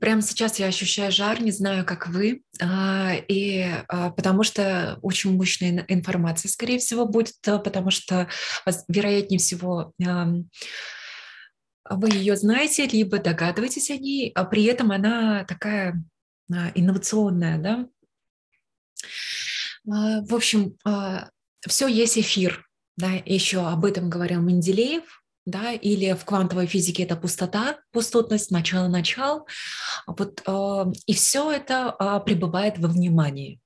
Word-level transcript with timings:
Прямо 0.00 0.22
сейчас 0.22 0.58
я 0.58 0.66
ощущаю 0.66 1.10
жар, 1.12 1.40
не 1.42 1.50
знаю, 1.50 1.84
как 1.84 2.08
вы, 2.08 2.42
а, 2.60 3.14
и 3.28 3.66
а, 3.88 4.10
потому 4.10 4.42
что 4.42 4.98
очень 5.02 5.36
мощная 5.36 5.84
информация, 5.88 6.48
скорее 6.48 6.78
всего, 6.78 7.06
будет, 7.06 7.34
потому 7.42 7.90
что, 7.90 8.28
вероятнее 8.88 9.38
всего, 9.38 9.92
вы 11.90 12.08
ее 12.08 12.36
знаете, 12.36 12.86
либо 12.86 13.18
догадываетесь 13.18 13.90
о 13.90 13.96
ней, 13.96 14.30
а 14.34 14.44
при 14.44 14.64
этом 14.64 14.90
она 14.90 15.44
такая 15.44 16.02
инновационная, 16.74 17.58
да. 17.58 17.88
В 19.84 20.34
общем, 20.34 20.78
все 21.66 21.86
есть 21.86 22.18
эфир, 22.18 22.66
да, 22.96 23.10
еще 23.12 23.66
об 23.66 23.84
этом 23.84 24.08
говорил 24.08 24.40
Менделеев, 24.40 25.23
да, 25.46 25.72
или 25.72 26.12
в 26.14 26.24
квантовой 26.24 26.66
физике 26.66 27.02
это 27.02 27.16
пустота, 27.16 27.78
пустотность, 27.92 28.50
начало-начал, 28.50 29.46
вот, 30.06 30.42
э, 30.46 30.92
и 31.06 31.14
все 31.14 31.50
это 31.50 31.94
э, 31.98 32.20
пребывает 32.24 32.78
во 32.78 32.88
внимании. 32.88 33.60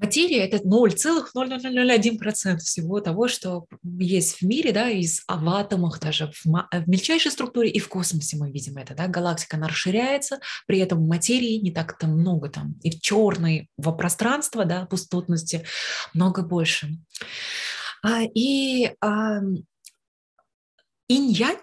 Материя– 0.00 0.46
это 0.50 0.56
0,0001% 0.66 2.56
всего 2.56 3.00
того, 3.00 3.28
что 3.28 3.66
есть 3.98 4.38
в 4.38 4.42
мире, 4.42 4.72
да, 4.72 4.88
из 4.88 5.22
в 5.28 5.48
атомах, 5.50 6.00
даже 6.00 6.32
в, 6.32 6.46
в 6.46 6.88
мельчайшей 6.88 7.30
структуре 7.30 7.68
и 7.68 7.78
в 7.78 7.88
космосе 7.88 8.38
мы 8.38 8.50
видим 8.50 8.78
это, 8.78 8.94
да, 8.94 9.08
галактика, 9.08 9.58
она 9.58 9.68
расширяется, 9.68 10.40
при 10.66 10.78
этом 10.78 11.06
материи 11.06 11.58
не 11.58 11.70
так-то 11.70 12.06
много 12.06 12.48
там, 12.48 12.76
и 12.82 12.90
в 12.90 13.00
черной, 13.02 13.68
в 13.76 13.92
пространство, 13.92 14.64
да, 14.64 14.86
пустотности 14.86 15.66
много 16.14 16.42
больше. 16.42 16.96
А, 18.02 18.22
и 18.22 18.94
инь-янь 21.10 21.58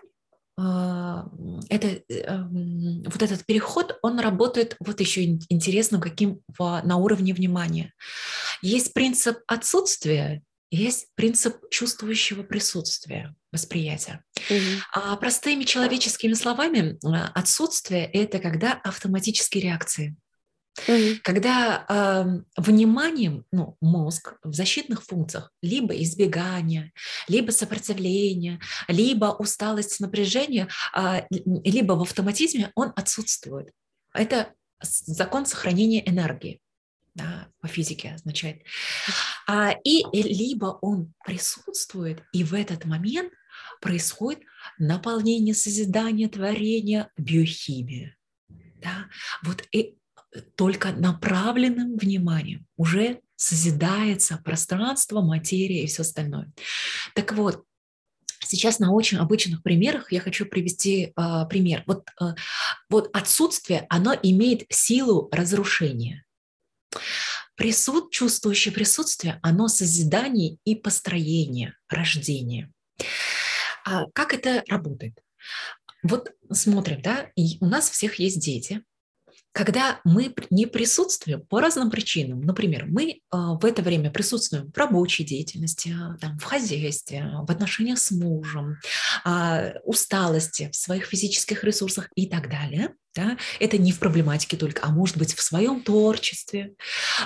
а, 0.60 1.28
это, 1.70 2.02
эм, 2.10 3.04
вот 3.04 3.22
этот 3.22 3.46
переход, 3.46 3.98
он 4.02 4.20
работает 4.20 4.76
вот 4.80 5.00
еще 5.00 5.24
интересно 5.50 6.02
каким 6.02 6.42
на 6.58 6.98
уровне 6.98 7.34
внимания. 7.34 7.94
Есть 8.64 8.94
принцип 8.94 9.38
отсутствия, 9.48 10.42
есть 10.72 11.08
принцип 11.16 11.58
чувствующего 11.70 12.42
присутствия 12.42 13.36
восприятия. 13.52 14.24
Угу. 14.50 14.60
А 14.94 15.16
простыми 15.18 15.64
человеческими 15.64 16.34
словами, 16.34 16.98
э, 17.06 17.32
отсутствие– 17.36 18.06
это 18.14 18.40
когда 18.40 18.74
автоматические 18.74 19.64
реакции. 19.64 20.16
Угу. 20.88 21.20
Когда 21.24 21.86
э, 21.88 22.62
вниманием, 22.62 23.46
ну, 23.52 23.78
мозг 23.82 24.36
в 24.44 24.54
защитных 24.54 25.04
функциях 25.04 25.52
либо 25.62 25.94
избегание, 26.04 26.92
либо 27.28 27.52
сопротивление, 27.52 28.60
либо 28.88 29.26
усталость, 29.26 30.00
напряжение, 30.00 30.68
э, 30.96 31.22
либо 31.30 31.94
в 31.94 32.02
автоматизме 32.02 32.72
он 32.76 32.94
отсутствует. 32.96 33.72
Это 34.14 34.54
закон 34.82 35.46
сохранения 35.46 36.08
энергии 36.08 36.62
да, 37.18 37.50
по 37.60 37.68
физике 37.68 38.14
означает. 38.14 38.62
А, 39.48 39.76
и 39.84 40.06
либо 40.14 40.78
он 40.82 41.14
присутствует, 41.26 42.24
и 42.32 42.44
в 42.44 42.54
этот 42.54 42.86
момент 42.86 43.34
происходит 43.82 44.44
наполнение, 44.78 45.56
созидание, 45.56 46.30
творение, 46.30 47.10
биохимия. 47.18 48.16
Да? 48.76 49.08
Вот 49.44 49.64
и 49.72 49.98
только 50.56 50.92
направленным 50.92 51.98
вниманием 51.98 52.66
уже 52.76 53.22
созидается 53.36 54.42
пространство, 54.44 55.22
материя 55.22 55.84
и 55.84 55.88
все 55.88 56.02
остальное. 56.02 56.52
Так 57.14 57.34
вот, 57.34 57.64
Сейчас 58.48 58.80
на 58.80 58.94
очень 58.94 59.18
обычных 59.18 59.62
примерах 59.62 60.12
я 60.14 60.22
хочу 60.22 60.46
привести 60.46 61.12
э, 61.16 61.46
пример. 61.50 61.84
Вот, 61.86 62.08
э, 62.22 62.34
вот 62.90 63.10
отсутствие, 63.14 63.86
оно 63.90 64.14
имеет 64.14 64.66
силу 64.70 65.28
разрушения. 65.34 66.24
Присуд, 67.56 68.12
чувствующее 68.12 68.74
присутствие, 68.74 69.40
оно 69.42 69.68
созидание 69.68 70.60
и 70.64 70.76
построение, 70.76 71.76
рождение. 71.90 72.72
А 73.84 74.06
как 74.14 74.34
это 74.34 74.64
работает? 74.70 75.20
Вот 76.04 76.32
смотрим, 76.52 77.02
да, 77.02 77.32
и 77.36 77.58
у 77.60 77.66
нас 77.66 77.90
всех 77.90 78.20
есть 78.20 78.40
дети, 78.40 78.84
когда 79.58 80.00
мы 80.04 80.36
не 80.52 80.68
присутствуем 80.68 81.42
по 81.42 81.60
разным 81.60 81.90
причинам, 81.90 82.42
например, 82.42 82.86
мы 82.88 83.22
а, 83.32 83.56
в 83.56 83.66
это 83.66 83.82
время 83.82 84.12
присутствуем 84.12 84.72
в 84.72 84.78
рабочей 84.78 85.24
деятельности, 85.24 85.96
а, 86.00 86.16
там, 86.22 86.38
в 86.38 86.44
хозяйстве, 86.44 87.32
в 87.42 87.50
отношениях 87.50 87.98
с 87.98 88.12
мужем, 88.12 88.78
а, 89.26 89.74
усталости 89.84 90.70
в 90.72 90.76
своих 90.76 91.06
физических 91.06 91.64
ресурсах 91.64 92.10
и 92.14 92.28
так 92.28 92.52
далее, 92.52 92.94
да, 93.16 93.36
это 93.60 93.80
не 93.80 93.92
в 93.92 93.98
проблематике 93.98 94.58
только, 94.58 94.86
а 94.86 94.92
может 94.92 95.18
быть 95.18 95.34
в 95.34 95.42
своем 95.42 95.82
творчестве, 95.82 96.76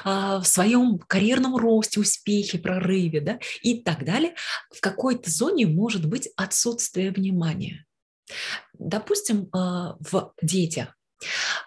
в 0.05 0.43
своем 0.45 0.99
карьерном 0.99 1.57
росте, 1.57 1.99
успехе, 1.99 2.59
прорыве 2.59 3.19
да, 3.19 3.39
и 3.61 3.81
так 3.81 4.05
далее, 4.05 4.35
в 4.73 4.79
какой-то 4.79 5.29
зоне 5.29 5.67
может 5.67 6.05
быть 6.05 6.29
отсутствие 6.37 7.11
внимания. 7.11 7.85
Допустим, 8.79 9.49
в 9.51 10.31
детях 10.41 10.95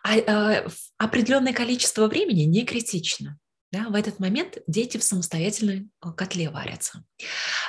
а, 0.03 0.19
а, 0.19 0.67
определенное 0.99 1.53
количество 1.53 2.07
времени 2.07 2.43
не 2.43 2.65
критично. 2.65 3.39
Да, 3.73 3.89
в 3.89 3.95
этот 3.97 4.21
момент 4.21 4.59
дети 4.69 4.99
в 4.99 5.03
самостоятельной 5.03 5.89
э, 6.05 6.13
котле 6.13 6.49
варятся. 6.49 7.05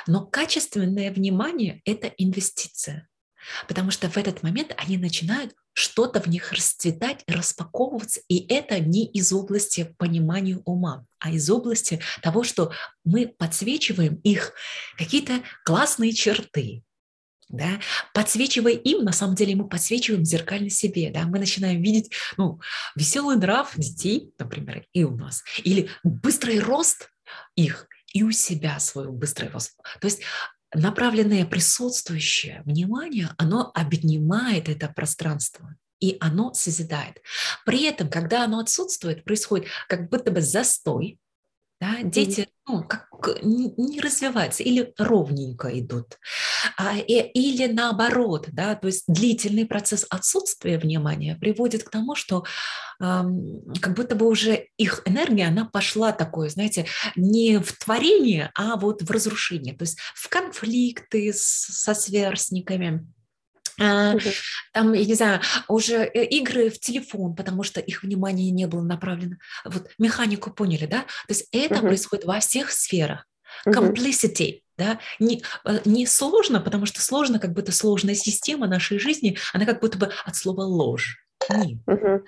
Но 0.06 0.24
качественное 0.24 1.10
внимание– 1.10 1.82
это 1.84 2.06
инвестиция, 2.06 3.08
потому 3.66 3.90
что 3.90 4.08
в 4.08 4.16
этот 4.16 4.44
момент 4.44 4.72
они 4.76 4.98
начинают 4.98 5.52
что-то 5.72 6.20
в 6.20 6.26
них 6.28 6.52
расцветать, 6.52 7.24
распаковываться, 7.26 8.20
и 8.28 8.46
это 8.54 8.78
не 8.78 9.04
из 9.04 9.32
области 9.32 9.94
понимания 9.98 10.62
ума, 10.64 11.04
а 11.18 11.30
из 11.30 11.50
области 11.50 12.00
того, 12.22 12.44
что 12.44 12.72
мы 13.04 13.26
подсвечиваем 13.26 14.14
их 14.22 14.52
какие-то 14.96 15.42
классные 15.64 16.12
черты, 16.12 16.84
да, 17.48 17.80
подсвечивая 18.12 18.72
им, 18.72 19.04
на 19.04 19.12
самом 19.12 19.34
деле 19.34 19.54
мы 19.54 19.68
подсвечиваем 19.68 20.24
зеркально 20.24 20.70
себе, 20.70 21.10
да, 21.10 21.24
мы 21.24 21.38
начинаем 21.38 21.80
видеть, 21.80 22.12
ну, 22.36 22.60
веселый 22.94 23.36
нрав 23.36 23.72
детей, 23.76 24.32
например, 24.38 24.84
и 24.92 25.04
у 25.04 25.16
нас, 25.16 25.44
или 25.62 25.88
быстрый 26.02 26.58
рост 26.58 27.10
их, 27.54 27.88
и 28.12 28.22
у 28.22 28.30
себя 28.30 28.78
свой 28.80 29.10
быстрый 29.10 29.48
рост. 29.48 29.76
То 30.00 30.06
есть 30.06 30.22
направленное 30.74 31.46
присутствующее 31.46 32.62
внимание, 32.64 33.30
оно 33.38 33.70
обнимает 33.74 34.68
это 34.68 34.88
пространство, 34.88 35.76
и 36.00 36.16
оно 36.20 36.52
созидает. 36.52 37.22
При 37.64 37.84
этом, 37.84 38.10
когда 38.10 38.44
оно 38.44 38.58
отсутствует, 38.58 39.24
происходит 39.24 39.68
как 39.88 40.10
будто 40.10 40.30
бы 40.30 40.40
застой, 40.40 41.18
да, 41.80 42.02
дети 42.02 42.48
ну, 42.66 42.82
как 42.82 43.08
не 43.42 44.00
развиваются 44.00 44.62
или 44.62 44.92
ровненько 44.98 45.68
идут, 45.78 46.18
а, 46.76 46.96
и, 46.96 47.20
или 47.20 47.70
наоборот, 47.72 48.48
да, 48.52 48.74
то 48.74 48.88
есть 48.88 49.04
длительный 49.06 49.66
процесс 49.66 50.06
отсутствия 50.10 50.78
внимания 50.78 51.36
приводит 51.36 51.84
к 51.84 51.90
тому, 51.90 52.14
что 52.14 52.44
э, 53.00 53.22
как 53.80 53.94
будто 53.94 54.16
бы 54.16 54.26
уже 54.26 54.68
их 54.76 55.02
энергия, 55.04 55.46
она 55.46 55.64
пошла 55.64 56.12
такое, 56.12 56.48
знаете, 56.48 56.86
не 57.14 57.58
в 57.58 57.72
творение, 57.78 58.50
а 58.54 58.76
вот 58.76 59.02
в 59.02 59.10
разрушение, 59.10 59.74
то 59.74 59.82
есть 59.82 59.98
в 60.14 60.28
конфликты 60.28 61.32
с, 61.32 61.42
со 61.42 61.94
сверстниками, 61.94 63.06
там, 63.78 64.92
я 64.92 65.04
не 65.04 65.14
знаю, 65.14 65.40
уже 65.68 65.96
э, 65.96 66.24
игры 66.24 66.70
в 66.70 66.78
телефон, 66.78 67.34
потому 67.34 67.62
что 67.62 67.80
их 67.80 68.02
внимание 68.02 68.50
не 68.50 68.66
было 68.66 68.82
направлено. 68.82 69.36
Вот 69.64 69.88
механику 69.98 70.50
поняли, 70.50 70.86
да? 70.86 71.02
То 71.02 71.34
есть 71.34 71.48
это 71.52 71.76
uh-huh. 71.76 71.80
происходит 71.80 72.24
во 72.24 72.40
всех 72.40 72.70
сферах. 72.70 73.26
Complicity, 73.66 74.54
uh-huh. 74.54 74.62
да, 74.76 75.00
не, 75.18 75.42
э, 75.64 75.80
не 75.84 76.06
сложно, 76.06 76.60
потому 76.60 76.86
что 76.86 77.00
сложно, 77.00 77.38
как 77.38 77.52
будто 77.52 77.72
сложная 77.72 78.14
система 78.14 78.66
нашей 78.66 78.98
жизни, 78.98 79.38
она 79.52 79.66
как 79.66 79.80
будто 79.80 79.98
бы 79.98 80.10
от 80.24 80.36
слова 80.36 80.62
ложь. 80.62 81.22
Нет. 81.48 81.78
Uh-huh. 81.86 82.22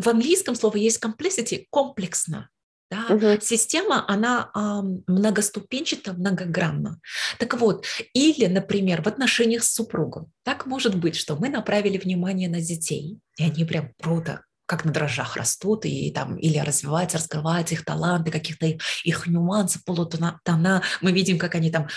В 0.00 0.08
английском 0.08 0.54
слово 0.54 0.76
есть 0.76 1.02
complicity, 1.02 1.66
комплексно. 1.70 2.50
Да? 2.92 3.14
Угу. 3.14 3.40
Система, 3.40 4.04
она 4.06 4.50
а, 4.52 4.82
многоступенчата, 4.82 6.12
многогранна. 6.12 7.00
Так 7.38 7.58
вот, 7.58 7.86
или, 8.12 8.46
например, 8.46 9.02
в 9.02 9.06
отношениях 9.06 9.64
с 9.64 9.72
супругом. 9.72 10.30
Так 10.44 10.66
может 10.66 10.96
быть, 10.96 11.16
что 11.16 11.36
мы 11.36 11.48
направили 11.48 11.96
внимание 11.96 12.50
на 12.50 12.60
детей, 12.60 13.18
и 13.38 13.44
они 13.44 13.64
прям 13.64 13.92
круто 14.00 14.44
как 14.66 14.84
на 14.84 14.92
дрожжах 14.92 15.36
растут, 15.36 15.86
и 15.86 16.10
там 16.12 16.36
или 16.36 16.58
развиваются, 16.58 17.18
раскрываются 17.18 17.74
их 17.74 17.84
таланты, 17.84 18.30
каких-то 18.30 18.66
их, 18.66 18.82
их 19.04 19.26
нюансы, 19.26 19.80
полутона. 19.84 20.40
Тона. 20.44 20.82
Мы 21.00 21.12
видим, 21.12 21.38
как 21.38 21.54
они 21.54 21.70
там 21.70 21.88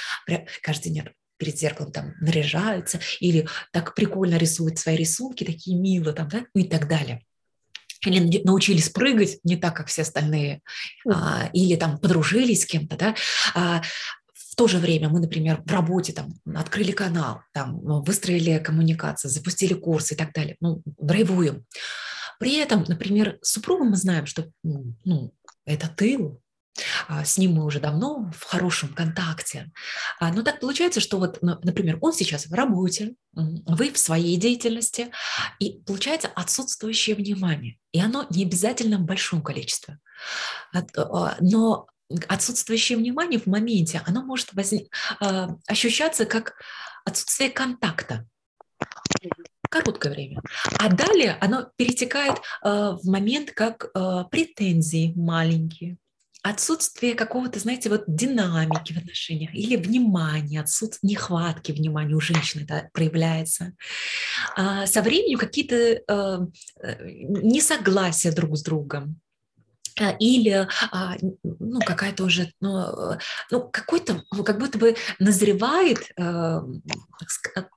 каждый 0.62 0.92
день 0.92 1.10
перед 1.38 1.58
зеркалом 1.58 1.92
там 1.92 2.14
наряжаются, 2.22 3.00
или 3.20 3.48
так 3.72 3.96
прикольно 3.96 4.36
рисуют 4.36 4.80
свои 4.80 4.96
рисунки, 4.96 5.44
такие 5.44 5.78
мило 5.78 6.14
там, 6.14 6.30
да, 6.30 6.46
и 6.54 6.64
так 6.64 6.88
далее 6.88 7.22
или 8.08 8.42
научились 8.44 8.90
прыгать 8.90 9.40
не 9.44 9.56
так, 9.56 9.76
как 9.76 9.88
все 9.88 10.04
остальные, 10.04 10.62
а, 11.10 11.50
или 11.54 11.76
там 11.76 11.98
подружились 11.98 12.62
с 12.62 12.66
кем-то, 12.66 12.98
да, 12.98 13.16
а, 13.54 13.82
в 14.34 14.56
то 14.56 14.68
же 14.68 14.78
время 14.78 15.10
мы, 15.10 15.20
например, 15.20 15.62
в 15.66 15.72
работе 15.72 16.14
там 16.14 16.34
открыли 16.56 16.92
канал, 16.92 17.42
там 17.54 17.78
выстроили 18.04 18.58
коммуникацию, 18.60 19.30
запустили 19.30 19.74
курс 19.74 20.14
и 20.14 20.16
так 20.16 20.32
далее, 20.32 20.56
ну, 20.62 20.82
драйвуем. 20.86 21.66
При 22.40 22.56
этом, 22.56 22.86
например, 22.88 23.38
с 23.42 23.52
супругом 23.52 23.90
мы 23.90 23.98
знаем, 23.98 24.26
что 24.26 24.50
ну, 24.64 25.34
это 25.66 25.90
тыл, 25.90 26.42
с 27.24 27.38
ним 27.38 27.54
мы 27.54 27.66
уже 27.66 27.80
давно 27.80 28.32
в 28.38 28.44
хорошем 28.44 28.94
контакте. 28.94 29.72
А, 30.20 30.32
но 30.34 30.42
так 30.42 30.60
получается, 30.60 31.00
что 31.00 31.18
вот, 31.18 31.42
например, 31.42 31.98
он 32.02 32.14
сейчас 32.14 32.48
в 32.48 32.54
работе, 32.54 33.16
вы 33.34 33.92
в 33.92 33.98
своей 33.98 34.38
деятельности, 34.38 35.12
и 35.60 35.80
получается 35.86 36.30
отсутствующее 36.36 37.16
внимание. 37.16 37.78
И 37.92 38.02
оно 38.02 38.26
не 38.30 38.44
обязательно 38.44 38.98
в 38.98 39.06
большом 39.06 39.42
количестве. 39.42 40.00
А, 40.74 41.38
но 41.40 41.88
отсутствующее 42.28 42.98
внимание 42.98 43.40
в 43.40 43.48
моменте, 43.48 44.02
оно 44.06 44.24
может 44.24 44.54
возник, 44.54 44.94
ощущаться 45.68 46.26
как 46.26 46.56
отсутствие 47.06 47.50
контакта 47.50 48.26
короткое 49.70 50.14
время. 50.14 50.42
А 50.80 50.90
далее 50.90 51.38
оно 51.42 51.70
перетекает 51.76 52.40
в 52.62 53.02
момент 53.04 53.52
как 53.52 53.92
претензии 54.30 55.14
маленькие, 55.16 55.98
отсутствие 56.46 57.16
какого-то, 57.16 57.60
знаете, 57.60 57.90
вот 57.90 58.04
динамики 58.08 58.94
в 58.94 58.98
отношениях 58.98 59.54
или 59.56 59.76
внимания, 59.76 60.62
отсутствие 60.62 61.14
нехватки 61.14 61.72
внимания 61.72 62.14
у 62.14 62.20
женщины 62.20 62.64
это 62.64 62.88
проявляется. 62.94 63.74
А 64.56 64.86
со 64.86 65.02
временем 65.02 65.40
какие-то 65.40 65.76
э, 65.76 66.02
э, 66.08 67.10
несогласия 67.42 68.32
друг 68.32 68.58
с 68.58 68.62
другом 68.62 69.20
а, 70.00 70.12
или 70.20 70.68
а, 70.92 71.16
ну, 71.44 71.80
какая-то 71.80 72.24
уже, 72.26 72.52
ну, 72.62 73.18
ну 73.50 73.68
какой-то, 73.72 74.24
как 74.46 74.60
будто 74.60 74.78
бы 74.78 74.96
назревает 75.18 76.12
э, 76.16 76.60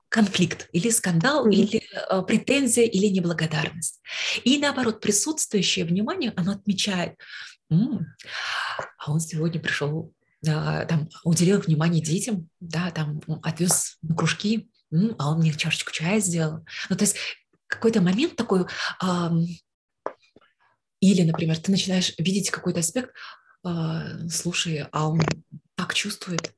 конфликт 0.09 0.69
или 0.73 0.91
скандал, 0.91 1.47
mm-hmm. 1.47 1.53
или 1.53 1.81
э, 2.07 2.21
претензия, 2.21 2.85
или 2.85 3.07
неблагодарность. 3.07 3.99
И 4.43 4.59
наоборот, 4.59 5.01
присутствующее 5.01 5.85
внимание, 5.85 6.33
оно 6.35 6.51
отмечает, 6.51 7.15
а 7.69 9.11
он 9.11 9.19
сегодня 9.19 9.59
пришел, 9.59 10.13
там, 10.43 11.09
уделил 11.23 11.59
внимание 11.59 12.01
детям, 12.01 12.49
да, 12.59 12.91
там, 12.91 13.21
отвез 13.43 13.97
на 14.01 14.15
кружки, 14.15 14.69
а 15.17 15.31
он 15.31 15.39
мне 15.39 15.53
чашечку 15.53 15.91
чая 15.91 16.19
сделал. 16.19 16.65
Ну, 16.89 16.95
то 16.95 17.03
есть 17.03 17.15
какой-то 17.67 18.01
момент 18.01 18.35
такой, 18.35 18.65
или, 20.99 21.23
например, 21.23 21.57
ты 21.57 21.71
начинаешь 21.71 22.13
видеть 22.17 22.49
какой-то 22.49 22.79
аспект, 22.79 23.13
а, 23.63 24.27
слушай, 24.29 24.87
а 24.91 25.09
он 25.09 25.21
так 25.75 25.93
чувствует, 25.93 26.53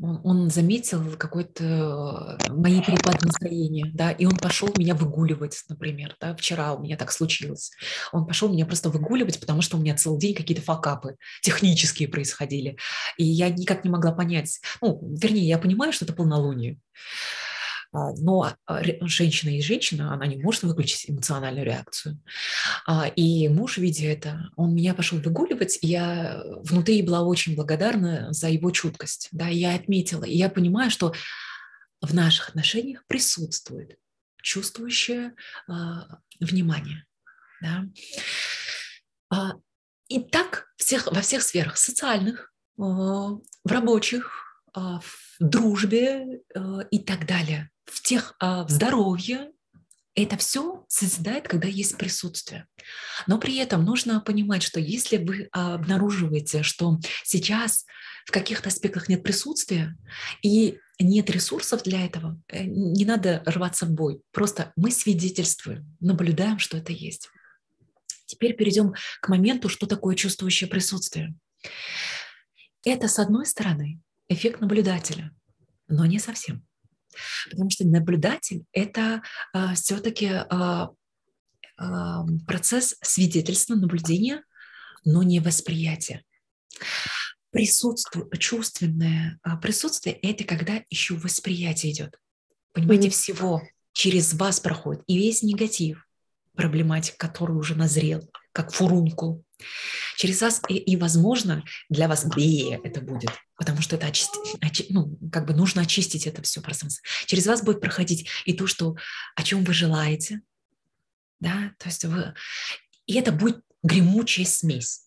он, 0.00 0.50
заметил 0.50 1.16
какой-то 1.16 2.38
э, 2.48 2.52
мои 2.52 2.82
перепады 2.82 3.26
настроения, 3.26 3.90
да, 3.94 4.10
и 4.10 4.26
он 4.26 4.36
пошел 4.36 4.68
меня 4.78 4.94
выгуливать, 4.94 5.64
например, 5.68 6.16
да, 6.20 6.36
вчера 6.36 6.74
у 6.74 6.82
меня 6.82 6.96
так 6.96 7.10
случилось. 7.10 7.72
Он 8.12 8.26
пошел 8.26 8.48
меня 8.52 8.66
просто 8.66 8.90
выгуливать, 8.90 9.40
потому 9.40 9.62
что 9.62 9.76
у 9.76 9.80
меня 9.80 9.94
целый 9.96 10.18
день 10.18 10.34
какие-то 10.34 10.62
факапы 10.62 11.16
технические 11.42 12.08
происходили, 12.08 12.76
и 13.16 13.24
я 13.24 13.48
никак 13.48 13.84
не 13.84 13.90
могла 13.90 14.12
понять, 14.12 14.60
ну, 14.82 15.00
вернее, 15.18 15.48
я 15.48 15.58
понимаю, 15.58 15.92
что 15.92 16.04
это 16.04 16.14
полнолуние, 16.14 16.78
но 18.18 18.52
а, 18.66 18.82
женщина 19.02 19.50
и 19.50 19.62
женщина, 19.62 20.12
она 20.12 20.26
не 20.26 20.36
может 20.36 20.62
выключить 20.64 21.10
эмоциональную 21.10 21.64
реакцию. 21.64 22.20
А, 22.86 23.08
и 23.08 23.48
муж, 23.48 23.78
видя 23.78 24.06
это, 24.06 24.50
он 24.56 24.74
меня 24.74 24.94
пошел 24.94 25.18
выгуливать, 25.18 25.78
и 25.80 25.88
я 25.88 26.42
внутри 26.62 27.02
была 27.02 27.22
очень 27.22 27.54
благодарна 27.54 28.32
за 28.32 28.48
его 28.48 28.70
чуткость. 28.70 29.28
Да, 29.32 29.48
я 29.48 29.74
отметила, 29.74 30.24
и 30.24 30.36
я 30.36 30.48
понимаю, 30.50 30.90
что 30.90 31.14
в 32.02 32.14
наших 32.14 32.50
отношениях 32.50 33.04
присутствует 33.06 33.96
чувствующее 34.42 35.32
внимание. 36.38 37.04
Да. 37.60 37.86
И 40.08 40.20
так 40.20 40.66
всех, 40.76 41.06
во 41.06 41.20
всех 41.20 41.42
сферах 41.42 41.76
социальных, 41.76 42.52
в 42.76 43.40
рабочих, 43.64 44.62
в 44.74 45.02
дружбе 45.40 46.42
и 46.90 46.98
так 46.98 47.26
далее 47.26 47.70
в 47.86 48.02
тех 48.02 48.34
а, 48.38 48.64
в 48.64 48.70
здоровье, 48.70 49.52
это 50.14 50.38
все 50.38 50.84
созидает, 50.88 51.46
когда 51.46 51.68
есть 51.68 51.98
присутствие. 51.98 52.66
Но 53.26 53.38
при 53.38 53.56
этом 53.56 53.84
нужно 53.84 54.20
понимать, 54.20 54.62
что 54.62 54.80
если 54.80 55.18
вы 55.18 55.48
обнаруживаете, 55.52 56.62
что 56.62 56.98
сейчас 57.22 57.84
в 58.24 58.32
каких-то 58.32 58.70
аспектах 58.70 59.08
нет 59.08 59.22
присутствия 59.22 59.96
и 60.42 60.78
нет 60.98 61.28
ресурсов 61.30 61.82
для 61.82 62.04
этого, 62.06 62.40
э, 62.48 62.64
не 62.64 63.04
надо 63.04 63.42
рваться 63.44 63.84
в 63.84 63.90
бой. 63.90 64.22
Просто 64.32 64.72
мы 64.74 64.90
свидетельствуем, 64.90 65.96
наблюдаем, 66.00 66.58
что 66.58 66.78
это 66.78 66.92
есть. 66.92 67.28
Теперь 68.24 68.56
перейдем 68.56 68.94
к 69.20 69.28
моменту, 69.28 69.68
что 69.68 69.86
такое 69.86 70.16
чувствующее 70.16 70.68
присутствие. 70.68 71.34
Это, 72.84 73.06
с 73.06 73.18
одной 73.18 73.44
стороны, 73.46 74.00
эффект 74.28 74.60
наблюдателя, 74.60 75.30
но 75.88 76.06
не 76.06 76.18
совсем. 76.18 76.66
Потому 77.50 77.70
что 77.70 77.86
наблюдатель– 77.86 78.64
это 78.72 79.22
а, 79.52 79.74
все-таки 79.74 80.26
а, 80.26 80.90
а, 81.76 82.24
процесс 82.46 82.96
свидетельства, 83.02 83.74
наблюдения, 83.74 84.42
но 85.04 85.22
не 85.22 85.40
восприятия. 85.40 86.22
Присутствие, 87.50 88.26
чувственное 88.38 89.38
присутствие– 89.62 90.16
это 90.22 90.44
когда 90.44 90.82
еще 90.90 91.14
восприятие 91.14 91.92
идет. 91.92 92.18
Понимаете, 92.72 93.08
mm-hmm. 93.08 93.12
всего 93.12 93.62
через 93.92 94.34
вас 94.34 94.60
проходит 94.60 95.02
и 95.06 95.16
весь 95.16 95.42
негатив, 95.42 96.06
проблематик, 96.54 97.16
который 97.16 97.56
уже 97.56 97.74
назрел, 97.74 98.30
как 98.52 98.72
фурункул. 98.72 99.44
Через 100.16 100.40
вас, 100.40 100.62
и, 100.68 100.74
и 100.74 100.96
возможно, 100.96 101.64
для 101.88 102.08
вас 102.08 102.24
бее 102.24 102.80
это 102.82 103.00
будет, 103.00 103.30
потому 103.56 103.82
что 103.82 103.96
это 103.96 104.06
очистить, 104.06 104.56
очи, 104.62 104.86
ну, 104.88 105.18
как 105.30 105.46
бы 105.46 105.54
нужно 105.54 105.82
очистить 105.82 106.26
это 106.26 106.42
все 106.42 106.60
пространство. 106.60 107.02
Через 107.26 107.46
вас 107.46 107.62
будет 107.62 107.80
проходить 107.80 108.28
и 108.44 108.52
то, 108.52 108.66
что, 108.66 108.96
о 109.34 109.42
чем 109.42 109.64
вы 109.64 109.74
желаете, 109.74 110.40
да, 111.40 111.72
то 111.78 111.88
есть 111.88 112.04
вы, 112.04 112.34
и 113.06 113.14
это 113.14 113.32
будет 113.32 113.60
гремучая 113.82 114.46
смесь. 114.46 115.02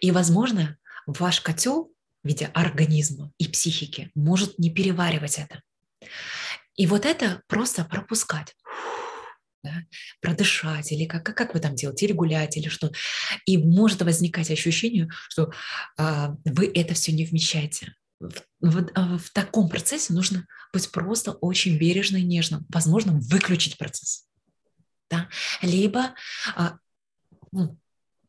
И, 0.00 0.10
возможно, 0.10 0.78
ваш 1.06 1.40
котел 1.40 1.92
в 2.22 2.28
виде 2.28 2.46
организма 2.54 3.32
и 3.38 3.48
психики 3.48 4.10
может 4.14 4.58
не 4.58 4.70
переваривать 4.70 5.38
это. 5.38 5.62
И 6.76 6.86
вот 6.86 7.04
это 7.04 7.42
просто 7.46 7.84
пропускать 7.84 8.56
да, 9.64 9.82
продышать, 10.20 10.92
или 10.92 11.06
как, 11.06 11.24
как, 11.24 11.54
вы 11.54 11.60
там 11.60 11.74
делаете, 11.74 12.06
или 12.06 12.12
гулять, 12.12 12.56
или 12.56 12.68
что. 12.68 12.92
И 13.46 13.56
может 13.56 14.02
возникать 14.02 14.50
ощущение, 14.50 15.08
что 15.28 15.50
а, 15.96 16.36
вы 16.44 16.70
это 16.72 16.94
все 16.94 17.12
не 17.12 17.24
вмещаете. 17.24 17.94
В, 18.20 18.30
в, 18.60 18.90
а, 18.94 19.18
в 19.18 19.30
таком 19.30 19.68
процессе 19.68 20.12
нужно 20.12 20.46
быть 20.72 20.90
просто 20.92 21.32
очень 21.32 21.78
бережно 21.78 22.18
и 22.18 22.22
нежным. 22.22 22.66
Возможно, 22.68 23.18
выключить 23.18 23.78
процесс. 23.78 24.26
Да? 25.10 25.28
Либо 25.62 26.14
а, 26.54 26.76
ну, 27.50 27.78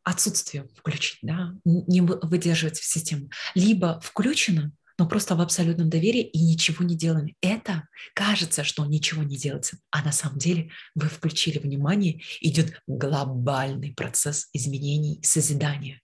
отсутствие 0.03 0.69
включить, 0.77 1.19
да? 1.21 1.53
не 1.65 2.01
выдерживать 2.01 2.77
систему. 2.77 3.29
Либо 3.55 3.99
включено, 3.99 4.71
но 4.97 5.07
просто 5.07 5.35
в 5.35 5.41
абсолютном 5.41 5.89
доверии 5.89 6.21
и 6.21 6.41
ничего 6.41 6.83
не 6.83 6.95
делаем. 6.95 7.35
Это 7.41 7.87
кажется, 8.13 8.63
что 8.63 8.85
ничего 8.85 9.23
не 9.23 9.37
делается, 9.37 9.77
а 9.91 10.03
на 10.03 10.11
самом 10.11 10.37
деле 10.37 10.71
вы 10.95 11.07
включили 11.07 11.59
внимание, 11.59 12.21
идет 12.41 12.81
глобальный 12.87 13.93
процесс 13.93 14.49
изменений, 14.53 15.19
созидания. 15.23 16.01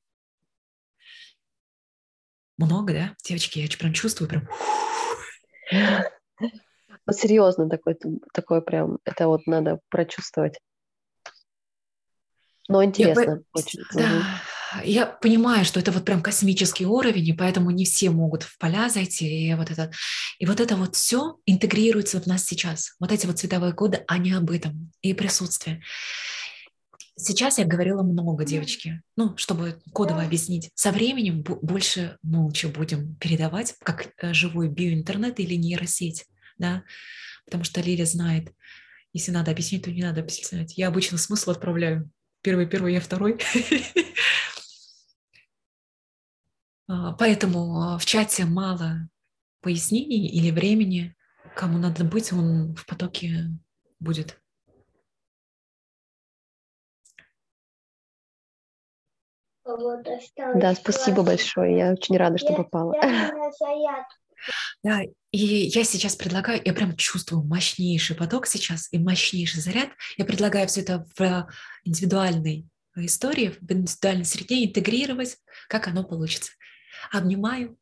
Много, 2.57 2.93
да, 2.93 3.15
девочки? 3.23 3.59
Я 3.59 3.67
прям 3.77 3.93
чувствую, 3.93 4.29
прям... 4.29 4.47
Ну, 7.07 7.13
серьезно, 7.13 7.67
такой, 7.67 7.97
такой 8.31 8.61
прям, 8.61 8.99
это 9.05 9.27
вот 9.27 9.47
надо 9.47 9.79
прочувствовать. 9.89 10.59
Но 12.67 12.83
интересно 12.83 13.21
Я, 13.21 13.41
очень. 13.53 13.81
Да, 13.93 14.23
я 14.83 15.05
понимаю, 15.05 15.65
что 15.65 15.79
это 15.79 15.91
вот 15.91 16.05
прям 16.05 16.21
космический 16.21 16.85
уровень, 16.85 17.27
и 17.27 17.33
поэтому 17.33 17.71
не 17.71 17.85
все 17.85 18.09
могут 18.09 18.43
в 18.43 18.57
поля 18.57 18.89
зайти. 18.89 19.47
И 19.47 19.53
вот 19.53 19.71
это, 19.71 19.91
и 20.39 20.45
вот 20.45 20.59
это 20.59 20.75
вот 20.75 20.95
все 20.95 21.37
интегрируется 21.45 22.21
в 22.21 22.27
нас 22.27 22.45
сейчас. 22.45 22.95
Вот 22.99 23.11
эти 23.11 23.25
вот 23.25 23.39
цветовые 23.39 23.73
коды, 23.73 24.03
они 24.07 24.31
об 24.31 24.49
этом 24.51 24.91
и 25.01 25.13
присутствие. 25.13 25.81
Сейчас 27.17 27.59
я 27.59 27.65
говорила 27.65 28.01
много, 28.01 28.45
девочки, 28.45 29.01
ну, 29.15 29.37
чтобы 29.37 29.79
кодово 29.93 30.23
объяснить. 30.23 30.71
Со 30.73 30.91
временем 30.91 31.43
больше 31.43 32.17
молча 32.23 32.67
будем 32.67 33.15
передавать, 33.15 33.75
как 33.83 34.13
э, 34.17 34.33
живой 34.33 34.69
биоинтернет 34.69 35.39
или 35.39 35.53
нейросеть, 35.55 36.25
да, 36.57 36.83
потому 37.45 37.63
что 37.63 37.81
Лиля 37.81 38.05
знает, 38.05 38.51
если 39.13 39.31
надо 39.31 39.51
объяснить, 39.51 39.83
то 39.83 39.91
не 39.91 40.01
надо 40.01 40.21
объяснять. 40.21 40.77
Я 40.77 40.87
обычно 40.87 41.17
смысл 41.17 41.51
отправляю. 41.51 42.09
Первый, 42.41 42.65
первый, 42.65 42.93
я 42.93 43.01
второй. 43.01 43.37
А, 46.91 47.13
поэтому 47.13 47.81
а, 47.81 47.97
в 47.97 48.05
чате 48.05 48.43
мало 48.43 49.07
пояснений 49.61 50.27
или 50.27 50.51
времени. 50.51 51.15
Кому 51.55 51.77
надо 51.77 52.03
быть, 52.03 52.33
он 52.33 52.75
в 52.75 52.85
потоке 52.85 53.47
будет. 53.99 54.37
Да, 59.63 60.75
спасибо 60.75 61.23
большое. 61.23 61.77
Я 61.77 61.91
очень 61.93 62.17
рада, 62.17 62.37
что 62.37 62.53
попала. 62.53 62.93
Да, 64.83 65.01
и 65.29 65.37
я 65.37 65.83
сейчас 65.83 66.15
предлагаю, 66.15 66.59
я 66.65 66.73
прям 66.73 66.97
чувствую 66.97 67.43
мощнейший 67.43 68.15
поток 68.15 68.47
сейчас 68.47 68.91
и 68.91 68.97
мощнейший 68.97 69.61
заряд. 69.61 69.89
Я 70.17 70.25
предлагаю 70.25 70.67
все 70.67 70.81
это 70.81 71.05
в 71.15 71.47
индивидуальной 71.83 72.67
истории, 72.95 73.49
в 73.49 73.71
индивидуальной 73.71 74.25
среде 74.25 74.65
интегрировать, 74.65 75.37
как 75.69 75.87
оно 75.87 76.03
получится. 76.03 76.53
Обнимаю 77.11 77.77